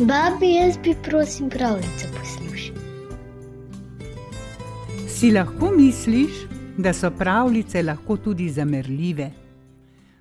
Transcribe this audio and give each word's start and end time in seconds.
Babi, 0.00 0.54
jaz 0.54 0.78
bi 0.84 0.94
prosim 1.02 1.50
pravljico 1.50 2.06
poslušal. 2.18 2.76
Si 5.08 5.30
lahko 5.30 5.70
misliš, 5.76 6.30
da 6.76 6.92
so 6.92 7.10
pravljice 7.10 7.82
lahko 7.82 8.16
tudi 8.16 8.48
zamerljive, 8.48 9.30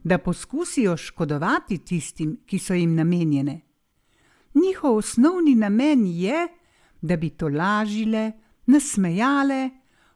da 0.04 0.18
poskusijo 0.18 0.98
škodovati 0.98 1.78
tistim, 1.78 2.38
ki 2.46 2.60
so 2.60 2.74
jim 2.74 2.96
namenjene? 2.96 3.62
Njihov 4.54 4.96
osnovni 4.96 5.56
namen 5.56 6.06
je, 6.06 6.48
da 7.02 7.18
bi 7.18 7.30
to 7.30 7.48
lažile, 7.48 8.32
nasmejale, 8.66 9.70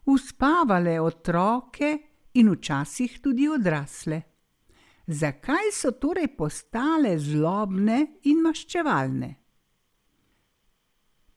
uspavale 0.05 0.99
otroke 1.01 1.97
in 2.33 2.49
včasih 2.49 3.19
tudi 3.21 3.47
odrasle. 3.47 4.21
Zakaj 5.07 5.69
so 5.73 5.91
torej 5.91 6.35
postale 6.37 7.19
zlobne 7.19 8.07
in 8.23 8.41
maščevalne? 8.41 9.40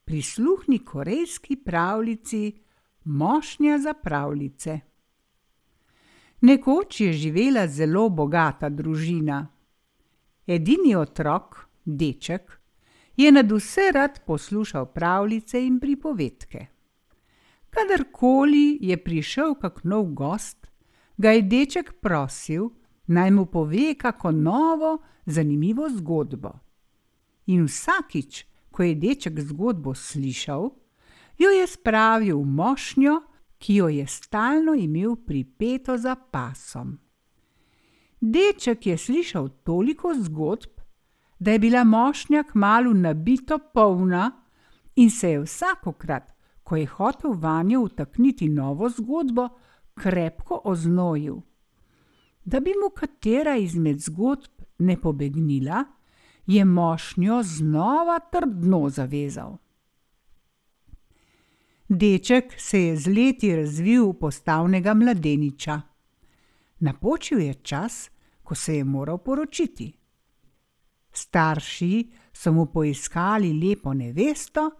Prisluhni 0.05 0.79
korejski 0.79 1.57
pravljici 1.57 2.53
Mošnja 3.05 3.79
za 3.79 3.93
pravljice. 3.95 4.81
Nekoč 6.41 7.01
je 7.01 7.13
živela 7.13 7.67
zelo 7.67 8.09
bogata 8.09 8.69
družina. 8.69 9.49
Edini 10.47 10.95
otrok, 10.97 11.57
deček, 11.85 12.61
je 13.17 13.33
nad 13.33 13.53
vse 13.53 13.91
rad 13.95 14.21
poslušal 14.27 14.87
pravljice 14.87 15.67
in 15.67 15.81
pripovedke. 15.81 16.67
Kadarkoli 17.71 18.79
je 18.81 18.97
prišel 19.05 19.55
kak 19.55 19.85
nov 19.85 20.05
gost, 20.05 20.67
ga 21.17 21.31
je 21.31 21.43
deček 21.43 21.93
prosil, 22.01 22.69
naj 23.07 23.31
mu 23.31 23.47
pove 23.47 23.95
kako 23.99 24.31
novo, 24.31 24.99
zanimivo 25.27 25.89
zgodbo. 25.89 26.53
In 27.47 27.65
vsakič, 27.65 28.45
ko 28.75 28.83
je 28.83 28.95
deček 28.95 29.39
zgodbo 29.41 29.95
slišal, 29.95 30.65
jo 31.39 31.51
je 31.51 31.67
spravil 31.67 32.41
v 32.43 32.47
mošnjo, 32.59 33.21
ki 33.59 33.75
jo 33.75 33.89
je 33.89 34.07
stalno 34.07 34.75
imel 34.75 35.15
pripeto 35.17 35.95
za 35.97 36.17
pasom. 36.17 36.99
Deček 38.21 38.87
je 38.87 38.99
slišal 38.99 39.49
toliko 39.63 40.11
zgodb, 40.19 40.83
da 41.39 41.55
je 41.55 41.59
bila 41.59 41.85
mošnja 41.85 42.43
kmalu 42.43 42.95
nabito 42.95 43.59
polna 43.59 44.31
in 44.97 45.11
se 45.11 45.31
je 45.31 45.41
vsakokrat, 45.41 46.35
ko 46.63 46.77
je 46.77 46.87
hotel 46.87 47.33
vanjo 47.33 47.85
vtakniti 47.85 48.49
novo 48.49 48.89
zgodbo, 48.89 49.49
krepko 49.95 50.61
oznojil. 50.65 51.37
Da 52.45 52.61
bi 52.61 52.75
mu 52.83 52.91
katera 52.91 53.57
izmed 53.57 54.01
zgodb 54.03 54.67
ne 54.79 54.97
pobegnila, 55.01 55.85
je 56.47 56.65
mošnjo 56.65 57.43
znova 57.43 58.19
trdno 58.19 58.89
zavezal. 58.89 59.57
Deček 61.89 62.55
se 62.59 62.81
je 62.81 62.97
z 62.97 63.07
leti 63.07 63.57
razvil 63.57 64.09
v 64.09 64.19
postavnega 64.19 64.95
mladeniča. 64.95 65.81
Napočil 66.81 67.41
je 67.41 67.55
čas, 67.55 68.11
ko 68.43 68.55
se 68.55 68.77
je 68.77 68.85
moral 68.85 69.19
poročiti. 69.19 69.93
Starši 71.13 72.11
so 72.33 72.53
mu 72.53 72.67
poiskali 72.67 73.53
lepo 73.53 73.95
nevesto, 73.95 74.71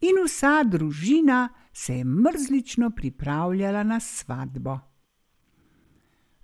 in 0.00 0.22
vsa 0.24 0.62
družina 0.64 1.48
se 1.72 1.96
je 1.96 2.04
mrzlično 2.04 2.90
pripravljala 2.90 3.82
na 3.82 4.00
svatbo. 4.00 4.78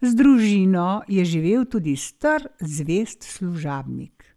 Z 0.01 0.15
družino 0.15 1.03
je 1.09 1.25
živel 1.25 1.65
tudi 1.65 1.97
star 1.97 2.49
zvest 2.61 3.23
služabnik. 3.23 4.34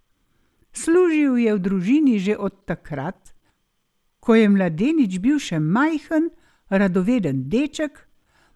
Služil 0.77 1.41
je 1.41 1.51
v 1.57 1.59
družini 1.59 2.15
že 2.21 2.37
od 2.37 2.65
takrat, 2.69 3.33
ko 4.21 4.37
je 4.37 4.45
mladenič 4.45 5.17
bil 5.17 5.41
še 5.41 5.57
majhen, 5.57 6.29
radoveden 6.69 7.47
deček, 7.49 7.97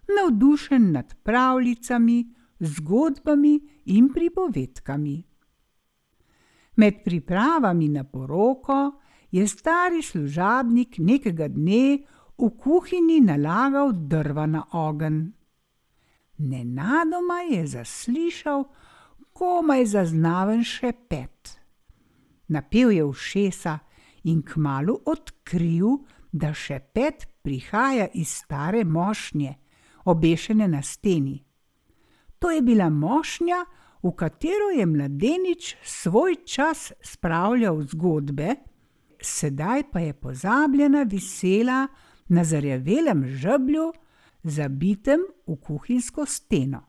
navdušen 0.06 0.92
nad 0.92 1.14
pravljicami, 1.26 2.18
zgodbami 2.60 3.54
in 3.90 4.12
pripovedkami. 4.14 5.16
Med 6.76 7.02
pripravami 7.04 7.88
na 7.88 8.04
poroko 8.04 9.02
je 9.30 9.46
stari 9.48 10.02
služabnik 10.02 10.98
nekega 10.98 11.48
dne 11.48 12.04
v 12.38 12.50
kuhinji 12.58 13.18
nalagal 13.20 13.92
drva 13.92 14.46
na 14.46 14.62
ogenj. 14.72 15.32
Nenadoma 16.38 17.42
je 17.50 17.66
zaslišal 17.66 18.64
komaj 19.32 19.84
zaznaven 19.86 20.64
šepet. 20.64 21.61
Napel 22.52 22.90
je 22.92 23.04
ušesa 23.04 23.78
in 24.28 24.42
kmalu 24.42 24.98
odkril, 25.06 25.86
da 26.32 26.54
šepet 26.54 27.26
prihaja 27.42 28.06
iz 28.14 28.28
stare 28.28 28.84
mošnje, 28.84 29.54
obešene 30.04 30.68
na 30.68 30.82
steni. 30.82 31.44
To 32.38 32.50
je 32.50 32.62
bila 32.62 32.90
mošnja, 32.90 33.64
v 34.02 34.12
katero 34.16 34.68
je 34.76 34.86
mladenič 34.86 35.76
svoj 35.82 36.36
čas 36.44 36.92
spravljal 37.00 37.82
zgodbe, 37.82 38.54
sedaj 39.20 39.82
pa 39.92 40.00
je 40.00 40.12
pozabljena 40.12 41.02
visela 41.02 41.86
na 42.28 42.44
zarjavelem 42.44 43.26
žeblju, 43.26 43.92
zabitem 44.42 45.20
v 45.46 45.56
kuhinjsko 45.56 46.26
steno. 46.26 46.82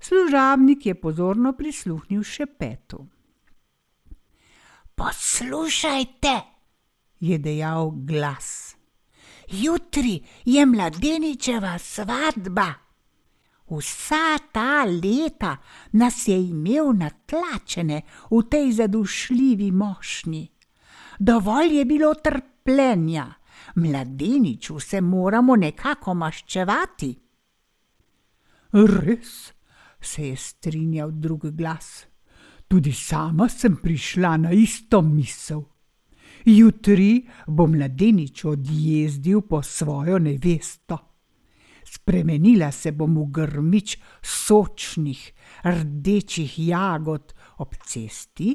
Služabnik 0.00 0.86
je 0.86 0.94
pozorno 0.94 1.52
prisluhnil 1.52 2.22
še 2.24 2.46
petu. 2.46 3.04
Poslušajte, 5.00 6.40
je 7.20 7.38
dejal 7.38 7.90
glas. 7.90 8.76
Jutri 9.48 10.20
je 10.44 10.66
mladeničeva 10.66 11.78
svatba. 11.78 12.66
Vsa 13.70 14.38
ta 14.52 14.84
leta 14.84 15.56
nas 15.92 16.28
je 16.28 16.36
imel 16.36 16.92
natlačene 16.92 18.02
v 18.30 18.42
tej 18.50 18.72
zadušljivi 18.72 19.70
mošnji. 19.70 20.48
Dovolj 21.18 21.78
je 21.78 21.84
bilo 21.84 22.14
trpljenja, 22.14 23.26
mladeniču 23.74 24.80
se 24.80 25.00
moramo 25.00 25.56
nekako 25.56 26.14
maščevati. 26.14 27.14
Res, 28.72 29.52
se 30.00 30.28
je 30.28 30.36
strinjal 30.36 31.10
drug 31.10 31.50
glas. 31.50 32.09
Tudi 32.70 32.92
sama 32.92 33.48
sem 33.48 33.82
prišla 33.82 34.36
na 34.36 34.50
isto 34.54 35.02
misel. 35.02 35.64
Jutri 36.46 37.26
bo 37.50 37.66
mladenič 37.66 38.44
odjezdil 38.46 39.42
po 39.42 39.58
svojo 39.58 40.18
nevesto. 40.22 40.98
Spremenila 41.82 42.70
se 42.70 42.92
bom 42.94 43.18
v 43.18 43.26
grmič 43.26 43.96
sočnih, 44.22 45.22
rdečih 45.66 46.52
jagod 46.62 47.34
ob 47.58 47.74
cesti 47.82 48.54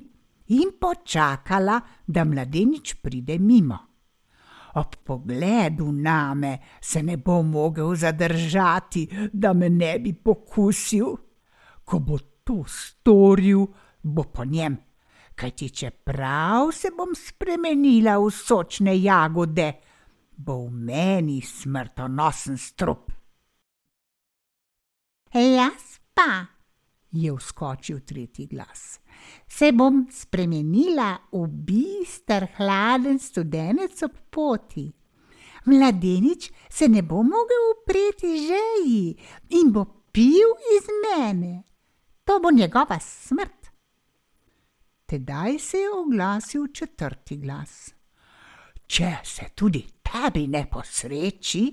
in 0.56 0.80
počakala, 0.80 1.76
da 2.08 2.24
mladenič 2.24 2.96
pride 3.04 3.36
mimo. 3.36 3.80
Ob 4.80 4.96
pogledu 5.04 5.92
name 5.92 6.80
se 6.80 7.04
ne 7.04 7.18
bo 7.18 7.42
mogel 7.44 7.92
zadržati, 7.96 9.30
da 9.34 9.52
me 9.54 9.68
ne 9.70 10.00
bi 10.00 10.16
pokusil. 10.16 11.12
Ko 11.84 12.00
bo 12.00 12.18
to 12.48 12.64
storil, 12.64 13.68
bo 14.06 14.24
po 14.24 14.46
njem, 14.46 14.78
kajti 15.36 15.70
čeprav 15.70 16.72
se 16.72 16.92
bom 16.98 17.16
spremenila 17.16 18.18
v 18.22 18.30
sočne 18.32 18.94
jagode, 19.02 19.72
bo 20.38 20.66
v 20.68 20.72
meni 20.72 21.42
smrtonosen 21.42 22.58
strup. 22.58 23.12
Jaz 25.34 25.98
pa, 26.14 26.46
je 27.12 27.34
vskočil 27.34 28.00
tretji 28.06 28.46
glas, 28.48 29.00
se 29.48 29.72
bom 29.72 30.06
spremenila 30.12 31.18
v 31.32 31.48
bister, 31.48 32.48
hladen 32.58 33.20
studenec 33.20 34.04
ob 34.04 34.16
poti. 34.30 34.92
Mladenič 35.66 36.52
se 36.70 36.88
ne 36.88 37.02
bo 37.02 37.24
mogel 37.24 37.72
upreti 37.74 38.38
žeji 38.48 39.16
in 39.50 39.74
bo 39.74 39.86
pil 40.14 40.54
iz 40.78 40.86
mene. 41.02 41.64
To 42.24 42.40
bo 42.40 42.52
njegova 42.52 43.00
smrt. 43.00 43.65
Tedaj 45.06 45.60
se 45.60 45.78
je 45.78 45.90
oglasil 45.92 46.68
četrti 46.74 47.38
glas. 47.38 47.94
Če 48.88 49.18
se 49.24 49.46
tudi 49.56 49.84
tebi 50.02 50.48
ne 50.48 50.66
posreči, 50.72 51.66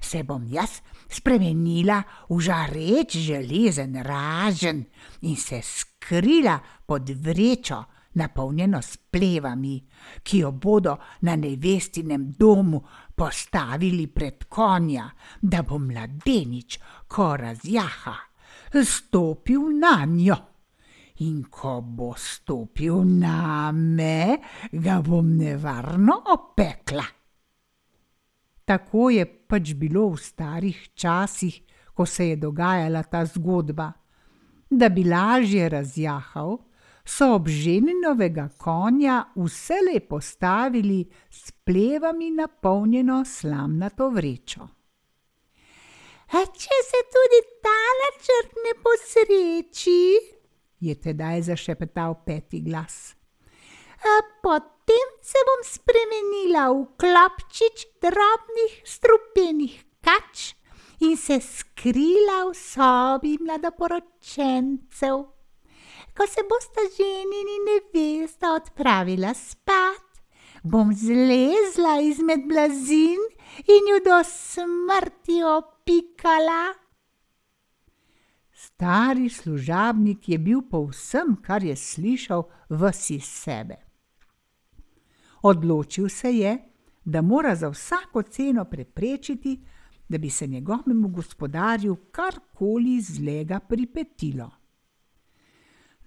se 0.00 0.22
bom 0.22 0.44
jaz 0.48 0.80
spremenila 1.08 2.02
v 2.28 2.40
žareč 2.40 3.16
železen 3.16 3.96
ražen 4.04 4.84
in 5.22 5.36
se 5.36 5.60
skrila 5.62 6.58
pod 6.86 7.08
vrečo, 7.10 7.82
napolnjeno 8.14 8.82
s 8.82 8.96
plevami, 8.96 9.78
ki 10.22 10.38
jo 10.38 10.50
bodo 10.52 10.96
na 11.20 11.36
nevestinem 11.36 12.32
domu 12.38 12.82
postavili 13.14 14.06
pred 14.06 14.44
konja, 14.48 15.10
da 15.40 15.62
bo 15.62 15.78
mladenič, 15.78 16.78
ko 17.08 17.36
razjaha, 17.36 18.16
stopil 18.84 19.68
na 19.80 20.04
njo. 20.04 20.55
In 21.18 21.44
ko 21.50 21.80
bo 21.80 22.14
stopil 22.16 23.04
na 23.04 23.72
me, 23.72 24.38
ga 24.72 25.00
bom 25.00 25.36
nevarno 25.36 26.22
opekla. 26.32 27.04
Tako 28.64 29.10
je 29.10 29.24
pač 29.24 29.72
bilo 29.78 30.08
v 30.12 30.20
starih 30.20 30.78
časih, 30.94 31.60
ko 31.94 32.06
se 32.06 32.28
je 32.28 32.36
dogajala 32.36 33.02
ta 33.02 33.24
zgodba. 33.24 33.92
Da 34.70 34.88
bi 34.88 35.04
lažje 35.06 35.68
razjahal, 35.68 36.58
so 37.06 37.34
ob 37.38 37.48
ženinovega 37.48 38.48
konja 38.58 39.24
vselej 39.36 40.00
postavili 40.08 41.06
s 41.30 41.52
plevami 41.52 42.30
napolnjeno 42.30 43.24
slamnato 43.24 44.10
vrečo. 44.10 44.66
A 46.26 46.42
če 46.42 46.78
se 46.90 47.00
tudi 47.14 47.40
ta 47.62 47.80
načrt 48.02 48.56
ne 48.64 48.72
posreči, 48.82 50.00
je 50.80 50.94
tedaj 50.94 51.42
zašepetal 51.42 52.14
peti 52.26 52.60
glas. 52.60 53.16
A 53.96 54.14
potem 54.42 55.08
se 55.22 55.38
bom 55.48 55.62
spremenila 55.64 56.68
v 56.70 56.84
klopčič 57.00 57.86
drobnih 58.02 58.74
strupenih 58.84 59.84
kač 60.04 60.54
in 61.00 61.16
se 61.16 61.40
skrila 61.40 62.44
v 62.50 62.54
sobi 62.54 63.36
mladoporočencev. 63.40 65.16
Ko 66.16 66.24
se 66.24 66.42
bosta 66.48 66.80
ženin 66.96 67.48
in 67.56 67.64
nevesta 67.68 68.54
odpravila 68.56 69.34
spat, 69.34 70.06
bom 70.64 70.92
zlezla 70.92 72.00
izmed 72.00 72.48
blazin 72.48 73.20
in 73.68 73.92
jo 73.92 74.00
do 74.04 74.22
smrti 74.24 75.42
opikala. 75.44 76.85
Stari 78.58 79.28
služabnik 79.28 80.28
je 80.28 80.38
bil 80.38 80.62
po 80.70 80.86
vsem, 80.88 81.34
kar 81.42 81.64
je 81.64 81.74
slišal, 81.76 82.46
vsi 82.70 83.18
sebe. 83.20 83.76
Odločil 85.42 86.08
se 86.08 86.32
je, 86.32 86.52
da 87.04 87.22
mora 87.22 87.54
za 87.54 87.68
vsako 87.68 88.22
ceno 88.22 88.64
preprečiti, 88.64 89.60
da 90.08 90.18
bi 90.18 90.30
se 90.30 90.46
njegovemu 90.46 91.08
gospodarju 91.08 91.96
karkoli 92.10 93.00
zlega 93.00 93.60
pripetilo. 93.60 94.50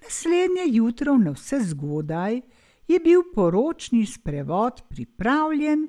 Naslednje 0.01 0.65
jutro, 0.73 1.17
na 1.17 1.31
vse 1.31 1.59
zgodaj, 1.59 2.41
je 2.87 2.99
bil 2.99 3.21
poročni 3.33 4.05
sprevod 4.05 4.81
pripravljen, 4.89 5.87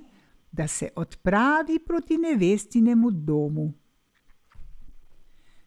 da 0.52 0.68
se 0.68 0.88
odpravi 0.96 1.78
proti 1.86 2.18
nevestinemu 2.18 3.10
domu. 3.10 3.79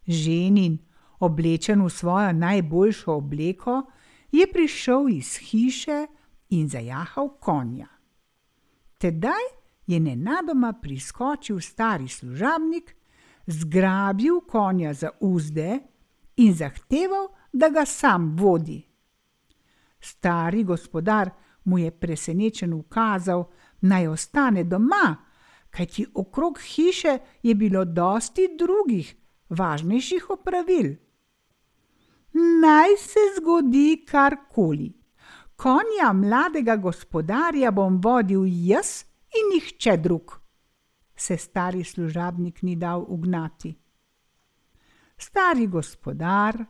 Ženin, 0.08 0.78
oblečen 1.20 1.82
v 1.86 1.90
svojo 1.90 2.32
najboljšo 2.34 3.14
obleko, 3.14 3.82
je 4.32 4.48
prišel 4.48 5.10
iz 5.10 5.38
hiše 5.38 6.08
in 6.50 6.70
zajahal 6.70 7.30
konja. 7.40 7.88
Tedaj 8.98 9.46
je 9.88 10.00
nenadoma 10.00 10.74
priskočil 10.74 11.60
stari 11.60 12.08
služabnik, 12.08 12.96
zgrabil 13.48 14.42
konja 14.48 14.94
za 14.94 15.10
uzde 15.20 15.80
in 16.36 16.54
zahteval, 16.54 17.28
da 17.54 17.70
ga 17.70 17.86
sam 17.86 18.36
vodi. 18.38 18.82
Stari 20.00 20.64
gospodar 20.64 21.30
mu 21.64 21.78
je 21.80 21.92
presenečen 21.92 22.74
ukazal, 22.74 23.44
naj 23.82 24.08
ostane 24.08 24.64
doma, 24.64 25.16
kajti 25.70 26.06
okrog 26.14 26.60
hiše 26.60 27.18
je 27.44 27.56
bilo 27.56 27.86
dosti 27.86 28.48
drugih, 28.58 29.16
važnejših 29.54 30.30
opravil. 30.30 30.96
Naj 32.34 32.98
se 32.98 33.20
zgodi 33.38 34.06
karkoli. 34.10 34.94
Konja 35.56 36.14
mladega 36.14 36.76
gospodarja 36.76 37.72
bom 37.72 38.00
vodil 38.04 38.46
jaz 38.48 39.04
in 39.38 39.54
nihče 39.54 39.98
drug, 39.98 40.40
se 41.16 41.38
stari 41.38 41.84
služabnik 41.84 42.62
ni 42.62 42.76
dal 42.76 43.06
ugnati. 43.08 43.76
Stari 45.18 45.68
gospodar, 45.68 46.66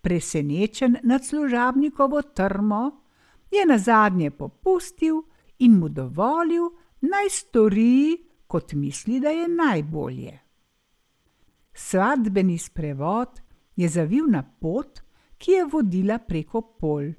presenečen 0.00 0.96
nad 1.02 1.24
služabnikovo 1.24 2.22
trmo, 2.22 3.02
je 3.50 3.66
na 3.66 3.78
zadnje 3.78 4.30
popustil 4.30 5.22
in 5.58 5.78
mu 5.78 5.88
dovolil, 5.88 6.70
naj 7.00 7.28
stori, 7.30 8.16
kot 8.46 8.72
misli, 8.72 9.20
da 9.20 9.28
je 9.28 9.48
najbolje. 9.48 10.41
Svadbeni 11.74 12.58
sprevod 12.58 13.40
je 13.76 13.88
zavil 13.88 14.26
na 14.28 14.42
pot, 14.42 15.00
ki 15.38 15.50
je 15.50 15.64
vodila 15.64 16.18
preko 16.18 16.60
pol. 16.78 17.12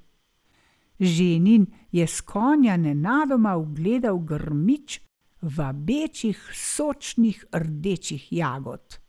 Ženin 0.99 1.65
je 1.91 2.07
s 2.07 2.21
konja 2.21 2.77
nenadoma 2.77 3.55
ugledal 3.57 4.19
grmič 4.19 5.01
vabečih, 5.41 6.39
sočnih, 6.53 7.45
rdečih 7.51 8.27
jagod. 8.31 8.99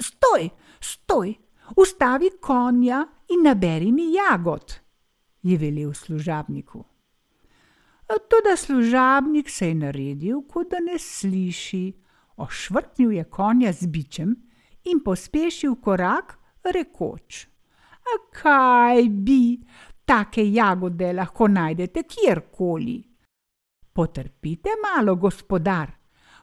Stoj, 0.00 0.50
stoj, 0.80 1.34
ustavi 1.76 2.30
konja 2.40 3.04
in 3.28 3.46
naberi 3.46 3.92
mi 3.92 4.12
jagod, 4.12 4.74
je 5.42 5.56
velel 5.58 5.94
služabniku. 5.94 6.84
Toda 8.06 8.56
služabnik 8.56 9.50
se 9.50 9.68
je 9.68 9.74
naredil, 9.74 10.42
kot 10.48 10.70
da 10.70 10.80
ne 10.80 10.98
sliši, 10.98 11.92
ošvrtnil 12.36 13.12
je 13.12 13.24
konja 13.24 13.72
z 13.72 13.86
bičem 13.86 14.36
in 14.84 15.00
pospešil 15.04 15.76
korak, 15.80 16.38
rekoč: 16.64 17.46
A 18.04 18.14
kaj 18.32 19.08
bi, 19.08 19.58
take 20.04 20.44
jagode 20.52 21.12
lahko 21.12 21.48
najdete 21.48 22.02
kjerkoli. 22.02 22.98
Potrpite 23.92 24.70
malo, 24.82 25.14
gospodar, 25.16 25.92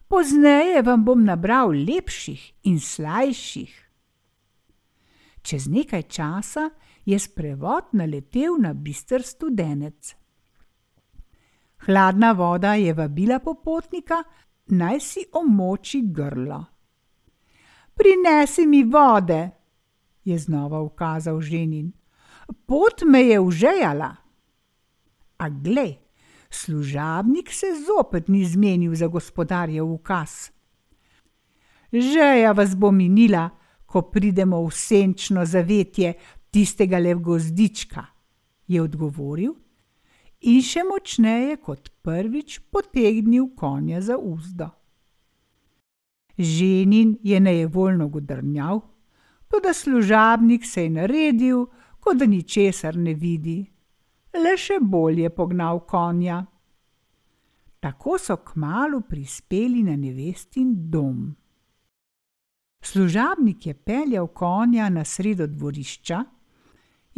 pozneje 0.08 0.82
vam 0.82 1.04
bom 1.06 1.24
nabral 1.24 1.74
lepših 1.76 2.52
in 2.64 2.80
slajših. 2.80 3.74
Čez 5.42 5.68
nekaj 5.68 6.04
časa 6.04 6.70
je 7.06 7.20
sprevod 7.20 7.94
naletel 7.98 8.58
na 8.62 8.74
bister 8.74 9.24
studenec. 9.24 10.16
Hladna 11.86 12.32
voda 12.32 12.76
je 12.76 12.94
vabila 12.94 13.40
popotnika, 13.40 14.24
naj 14.68 15.00
si 15.00 15.26
omoči 15.34 16.02
grlo. 16.06 16.66
Prinesi 18.02 18.66
mi 18.68 18.84
vode, 18.84 19.50
je 20.26 20.38
znova 20.38 20.82
ukazal 20.82 21.42
ženin. 21.42 21.92
Pot 22.66 23.04
me 23.06 23.22
je 23.22 23.40
užejala. 23.40 24.16
A 25.38 25.50
glej, 25.50 26.00
služabnik 26.50 27.54
se 27.54 27.68
zopet 27.86 28.28
ni 28.28 28.46
zmenil 28.46 28.96
za 28.96 29.08
gospodarjev 29.08 29.86
ukaz. 29.86 30.50
Žeja 31.92 32.52
vas 32.52 32.76
bo 32.76 32.92
minila, 32.92 33.50
ko 33.86 34.02
pridemo 34.02 34.66
v 34.66 34.72
senčno 34.72 35.46
zavetje 35.46 36.14
tistega 36.50 36.98
levgozdička, 36.98 38.06
je 38.68 38.82
odgovoril 38.82 39.54
in 40.42 40.62
še 40.66 40.82
močneje 40.90 41.60
kot 41.62 41.92
prvič 42.02 42.60
potegnil 42.74 43.52
konja 43.56 44.02
za 44.02 44.18
uzdo. 44.18 44.81
Ženin 46.42 47.18
je 47.24 47.40
nejevoljno 47.40 48.08
godrnjal, 48.08 48.82
tudi 49.48 49.74
služabnik 49.74 50.66
se 50.66 50.84
je 50.84 50.90
naredil, 50.90 51.66
kot 52.00 52.18
da 52.18 52.26
ničesar 52.26 52.98
ne 52.98 53.14
vidi, 53.14 53.60
le 54.34 54.56
še 54.58 54.80
bolje 54.82 55.30
pognal 55.30 55.84
konja. 55.86 56.40
Tako 57.80 58.18
so 58.18 58.38
kmalo 58.46 59.02
prispeli 59.02 59.84
na 59.84 59.96
nevestin 59.96 60.74
dom. 60.90 61.30
Služabnik 62.82 63.66
je 63.66 63.74
peljal 63.74 64.28
konja 64.28 64.90
na 64.90 65.06
sredo 65.06 65.48
dvorišča 65.48 66.24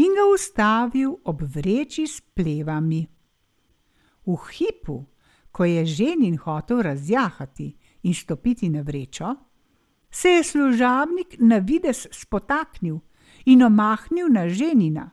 in 0.03 0.15
ga 0.18 0.25
ustavil 0.34 1.15
ob 1.24 1.42
vreči 1.56 2.08
s 2.08 2.22
plevami. 2.22 3.06
V 4.25 4.36
hipu, 4.51 5.06
ko 5.51 5.65
je 5.65 5.86
ženin 5.86 6.38
hotel 6.38 6.82
razjahati 6.82 7.70
in 8.03 8.13
stopiti 8.13 8.69
na 8.69 8.81
vrečo, 8.81 9.36
se 10.12 10.29
je 10.29 10.43
služabnik 10.43 11.36
na 11.39 11.57
vides 11.57 12.07
spotaknil 12.12 13.00
in 13.45 13.63
omahnil 13.63 14.27
na 14.29 14.50
ženina. 14.50 15.10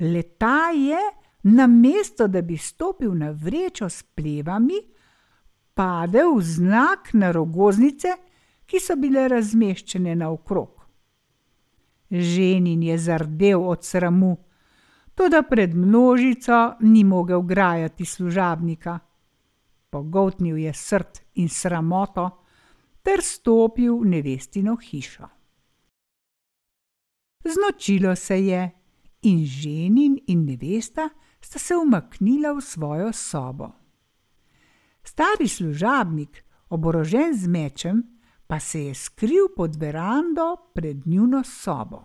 Leta 0.00 0.70
je, 0.74 0.98
na 1.42 1.66
mesto, 1.66 2.28
da 2.28 2.42
bi 2.42 2.56
stopil 2.56 3.14
na 3.14 3.30
vrečo 3.30 3.88
s 3.88 4.02
plevami, 4.02 4.80
padel 5.74 6.40
znak 6.40 7.12
na 7.12 7.32
rogoznice, 7.32 8.08
ki 8.66 8.80
so 8.80 8.96
bile 8.96 9.28
razmeščene 9.28 10.14
naokrog. 10.16 10.84
Ženin 12.10 12.82
je 12.82 12.98
zardel 12.98 13.64
od 13.68 13.84
sramu, 13.84 14.36
tudi 15.14 15.42
pred 15.50 15.74
množico 15.74 16.76
ni 16.80 17.04
mogel 17.04 17.42
grajati 17.42 18.04
služabnika. 18.04 18.98
Pogotnil 19.94 20.56
je 20.58 20.72
srd 20.74 21.20
in 21.38 21.48
sramoto 21.48 22.24
ter 22.98 23.22
stopil 23.22 24.00
v 24.00 24.08
nevestino 24.16 24.74
hišo. 24.74 25.28
Znočilo 27.44 28.16
se 28.16 28.40
je 28.42 28.70
in 29.22 29.44
ženin 29.46 30.18
in 30.26 30.44
nevesta 30.44 31.08
sta 31.40 31.58
se 31.58 31.76
umaknila 31.76 32.52
v 32.52 32.60
svojo 32.60 33.12
sobo. 33.12 33.70
Stari 35.04 35.48
služabnik, 35.48 36.44
oborožen 36.68 37.38
z 37.38 37.46
mečem, 37.46 38.02
pa 38.46 38.58
se 38.60 38.80
je 38.80 38.94
skril 38.94 39.54
pod 39.56 39.76
verando 39.76 40.56
pred 40.74 41.06
njuno 41.06 41.44
sobo. 41.44 42.02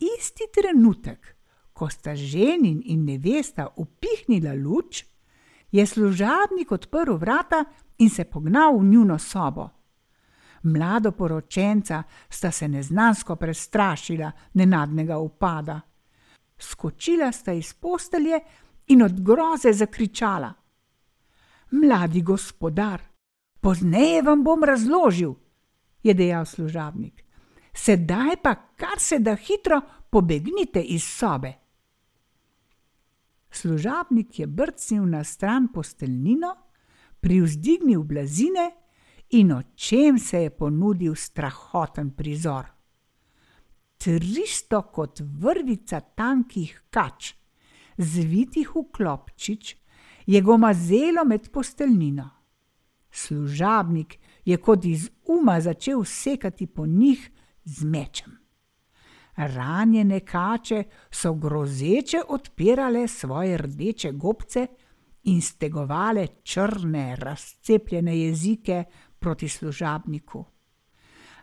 Isti 0.00 0.48
trenutek, 0.54 1.36
ko 1.72 1.90
sta 1.90 2.16
ženin 2.16 2.80
in 2.84 3.04
nevesta 3.04 3.68
upihnila 3.76 4.54
luč, 4.54 5.04
je 5.74 5.86
služabnik 5.86 6.72
odprl 6.72 7.16
vrata 7.16 7.64
in 7.98 8.10
se 8.10 8.24
pognal 8.24 8.78
v 8.78 8.84
njuno 8.84 9.18
sobo. 9.18 9.68
Mlado 10.62 11.12
poročenca 11.12 12.02
sta 12.28 12.50
se 12.50 12.68
neznansko 12.68 13.36
prestrašila 13.36 14.30
nenadnega 14.54 15.18
upada. 15.18 15.80
Skočila 16.58 17.32
sta 17.32 17.52
iz 17.52 17.72
postelje 17.72 18.40
in 18.86 19.02
od 19.02 19.20
groze 19.20 19.72
zakričala: 19.72 20.52
Mladi 21.70 22.22
gospodar, 22.22 23.02
pozneje 23.60 24.22
vam 24.22 24.44
bom 24.44 24.64
razložil, 24.64 25.34
je 26.02 26.14
dejal 26.14 26.44
služabnik. 26.44 27.24
Sedaj 27.72 28.36
pa 28.42 28.54
kar 28.54 28.98
se 28.98 29.18
da 29.18 29.34
hitro 29.34 29.80
pobegnite 30.10 30.80
iz 30.80 31.04
sobe. 31.04 31.63
Služabnik 33.54 34.38
je 34.38 34.46
brcnil 34.46 35.06
na 35.06 35.24
stran 35.24 35.68
posteljnino, 35.72 36.56
privzdignil 37.20 38.02
blazine 38.02 38.70
in 39.30 39.52
očem 39.52 40.18
se 40.18 40.42
je 40.42 40.50
ponudil 40.50 41.14
strahoten 41.14 42.10
prizor. 42.10 42.64
Tristo 43.96 44.82
kot 44.82 45.20
vrvica 45.20 46.00
tankih 46.00 46.82
kač, 46.90 47.34
zvitih 47.96 48.74
v 48.74 48.84
klopčič, 48.92 49.76
je 50.26 50.40
gomazelo 50.40 51.24
med 51.24 51.50
posteljnino. 51.52 52.30
Služabnik 53.10 54.18
je 54.44 54.56
kot 54.56 54.84
iz 54.84 55.10
uma 55.24 55.60
začel 55.60 56.04
sekati 56.04 56.66
po 56.66 56.86
njih 56.86 57.30
z 57.64 57.84
mečem. 57.84 58.43
Ranjene 59.36 60.20
kače 60.20 60.84
so 61.10 61.34
grozeče 61.34 62.20
odpirale 62.28 63.08
svoje 63.08 63.58
rdeče 63.58 64.12
gobce 64.12 64.66
in 65.24 65.40
stegovale 65.42 66.26
črne, 66.42 67.16
razcepljene 67.16 68.18
jezike 68.18 68.84
proti 69.18 69.48
služabniku. 69.48 70.44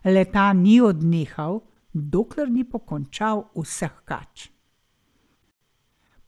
Leta 0.04 0.52
ni 0.52 0.80
odnehal, 0.80 1.60
dokler 1.92 2.50
ni 2.50 2.64
pokončal 2.64 3.44
vseh 3.54 4.02
kač. 4.04 4.48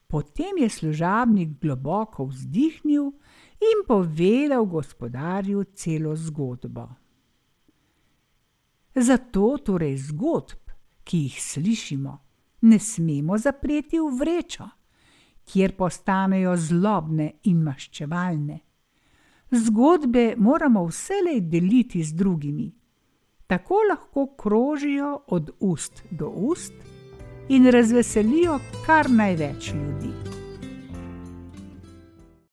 Potem 0.07 0.59
je 0.59 0.69
služabnik 0.71 1.57
globoko 1.61 2.25
vzdihnil 2.25 3.09
in 3.59 3.81
povedal 3.87 4.65
gospodarju 4.65 5.65
celo 5.75 6.17
zgodbo. 6.17 6.89
Zato 8.95 9.57
torej 9.59 9.97
zgodb, 9.97 10.64
ki 11.05 11.19
jih 11.19 11.41
slišimo, 11.43 12.19
ne 12.61 12.79
smemo 12.79 13.39
zapreti 13.39 14.01
v 14.01 14.11
vrečo, 14.19 14.69
kjer 15.45 15.77
postanejo 15.77 16.57
zlobne 16.57 17.33
in 17.51 17.63
maščevalne. 17.63 18.61
Zgodbe 19.51 20.35
moramo 20.37 20.87
vselej 20.89 21.41
deliti 21.41 22.03
z 22.03 22.17
drugimi. 22.17 22.73
Tako 23.47 23.83
lahko 23.91 24.27
krožijo 24.37 25.19
od 25.27 25.51
ust 25.61 26.03
do 26.11 26.29
ust 26.29 26.73
in 27.49 27.71
razveselijo 27.71 28.59
kar 28.87 29.11
največ 29.11 29.73
ljudi. 29.75 30.34